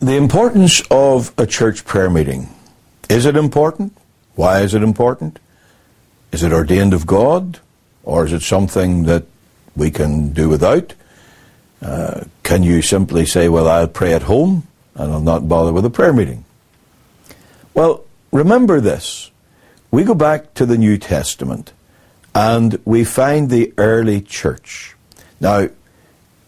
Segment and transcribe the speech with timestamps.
[0.00, 2.48] the importance of a church prayer meeting.
[3.08, 3.96] Is it important?
[4.34, 5.38] Why is it important?
[6.30, 7.58] Is it ordained of God?
[8.04, 9.24] Or is it something that
[9.74, 10.94] we can do without?
[11.82, 15.84] Uh, can you simply say, well, I'll pray at home and I'll not bother with
[15.84, 16.44] a prayer meeting?
[17.74, 19.30] Well, remember this.
[19.90, 21.72] We go back to the New Testament
[22.34, 24.94] and we find the early church.
[25.40, 25.68] Now,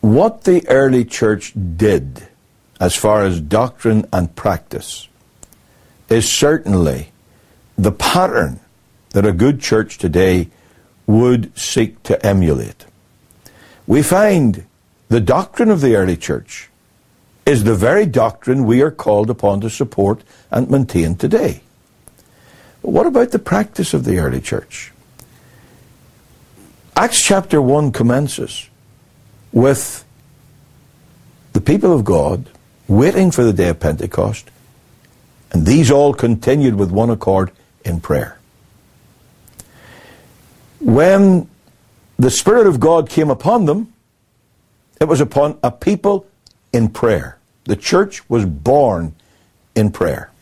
[0.00, 2.28] what the early church did
[2.80, 5.06] as far as doctrine and practice
[6.08, 7.12] is certainly
[7.76, 8.58] the pattern
[9.10, 10.48] that a good church today
[11.06, 12.86] would seek to emulate.
[13.86, 14.64] We find
[15.08, 16.68] the doctrine of the early church
[17.44, 21.60] is the very doctrine we are called upon to support and maintain today.
[22.80, 24.92] But what about the practice of the early church?
[26.96, 28.68] Acts chapter 1 commences
[29.52, 30.04] with
[31.52, 32.48] the people of God
[32.90, 34.50] waiting for the day of Pentecost,
[35.52, 37.52] and these all continued with one accord
[37.84, 38.36] in prayer.
[40.80, 41.48] When
[42.18, 43.92] the Spirit of God came upon them,
[45.00, 46.26] it was upon a people
[46.72, 47.38] in prayer.
[47.64, 49.14] The church was born
[49.76, 50.32] in prayer.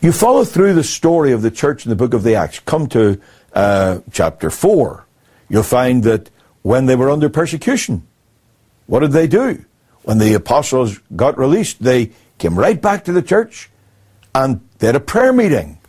[0.00, 2.60] You follow through the story of the church in the book of the Acts.
[2.60, 3.20] Come to
[3.52, 5.04] uh, chapter 4.
[5.48, 6.30] You'll find that
[6.62, 8.06] when they were under persecution,
[8.86, 9.64] what did they do?
[10.08, 13.68] When the apostles got released, they came right back to the church
[14.34, 15.80] and they had a prayer meeting,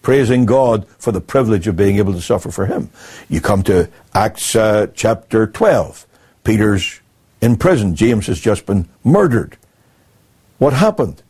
[0.00, 2.88] praising God for the privilege of being able to suffer for Him.
[3.28, 6.06] You come to Acts uh, chapter 12.
[6.44, 7.00] Peter's
[7.42, 7.94] in prison.
[7.94, 9.58] James has just been murdered.
[10.56, 11.22] What happened?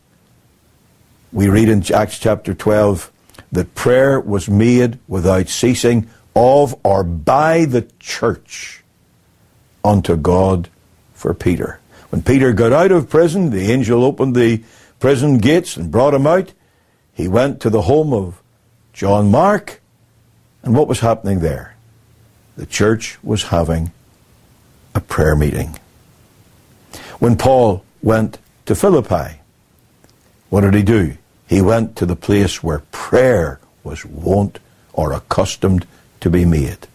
[1.33, 3.11] We read in Acts chapter 12
[3.51, 8.81] that prayer was made without ceasing of or by the church
[9.83, 10.69] unto God
[11.13, 11.80] for Peter.
[12.11, 14.63] When Peter got out of prison, the angel opened the
[14.99, 16.51] prison gates and brought him out.
[17.13, 18.41] He went to the home of
[18.91, 19.81] John Mark.
[20.61, 21.75] And what was happening there?
[22.57, 23.93] The church was having
[24.93, 25.79] a prayer meeting.
[27.19, 29.39] When Paul went to Philippi,
[30.49, 31.15] what did he do?
[31.47, 34.59] He went to the place where prayer was wont
[34.91, 35.87] or accustomed
[36.19, 36.87] to be made.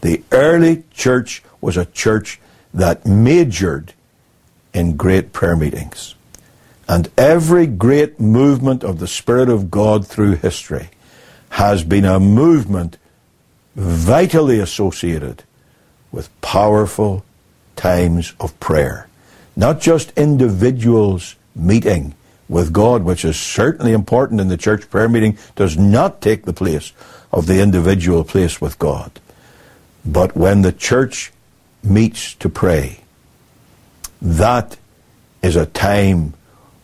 [0.00, 2.40] The early church was a church
[2.72, 3.92] that majored
[4.74, 6.14] in great prayer meetings.
[6.86, 10.90] And every great movement of the Spirit of God through history
[11.50, 12.98] has been a movement
[13.76, 15.44] vitally associated
[16.12, 17.24] with powerful
[17.76, 19.08] times of prayer.
[19.56, 22.14] Not just individuals meeting
[22.48, 26.52] with God, which is certainly important in the church prayer meeting, does not take the
[26.52, 26.92] place
[27.32, 29.12] of the individual place with God.
[30.04, 31.32] But when the church
[31.82, 33.03] meets to pray,
[34.20, 34.76] that
[35.42, 36.34] is a time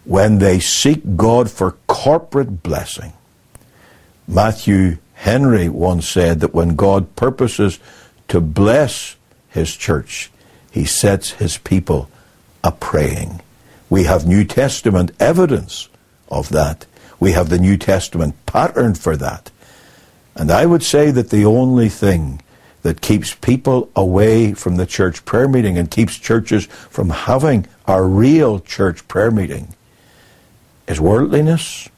[0.04, 3.12] when they seek God for corporate blessing.
[4.26, 7.78] Matthew Henry once said that when God purposes
[8.28, 9.16] to bless
[9.48, 10.30] his church,
[10.70, 12.10] he sets his people
[12.62, 13.40] a praying.
[13.88, 15.88] We have New Testament evidence
[16.28, 16.86] of that.
[17.18, 19.50] We have the New Testament pattern for that.
[20.34, 22.40] And I would say that the only thing
[22.82, 28.02] that keeps people away from the church prayer meeting and keeps churches from having a
[28.02, 29.74] real church prayer meeting
[30.86, 31.88] is worldliness,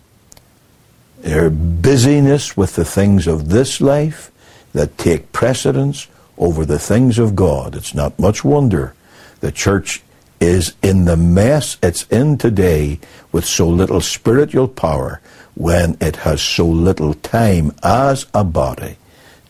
[1.21, 4.31] their busyness with the things of this life
[4.73, 7.77] that take precedence over the things of God.
[7.77, 8.95] It's not much wonder
[9.41, 10.03] the church
[10.41, 12.99] is in the mess it's in today
[13.31, 15.21] with so little spiritual power
[15.55, 18.97] when it has so little time as a body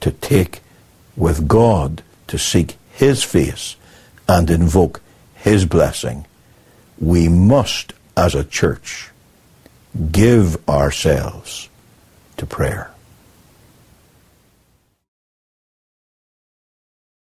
[0.01, 0.61] to take
[1.17, 3.77] with God to seek His face
[4.29, 5.01] and invoke
[5.35, 6.27] His blessing.
[6.99, 9.11] We must, as a church,
[10.11, 11.69] give ourselves
[12.37, 12.92] to prayer.